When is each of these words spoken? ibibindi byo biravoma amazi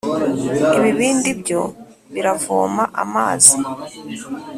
ibibindi 0.77 1.29
byo 1.41 1.61
biravoma 2.13 2.83
amazi 3.03 3.55